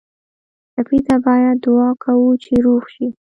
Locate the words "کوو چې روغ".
2.03-2.83